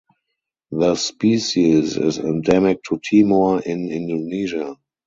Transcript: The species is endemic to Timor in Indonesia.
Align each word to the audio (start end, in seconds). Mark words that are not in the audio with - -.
The 0.71 0.95
species 0.95 1.95
is 1.95 2.17
endemic 2.17 2.81
to 2.85 2.99
Timor 3.03 3.61
in 3.61 3.87
Indonesia. 3.91 4.75